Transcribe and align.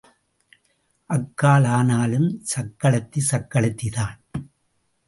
அக்காள் 1.09 1.67
ஆனாலும் 1.67 2.43
சக்களத்தி 2.55 3.21
சக்களத்திதான். 3.31 4.17